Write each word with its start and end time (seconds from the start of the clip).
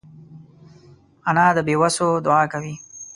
انا 1.29 1.45
د 1.55 1.57
بېوسو 1.67 2.07
دعا 2.25 2.41
کوي 2.53 2.75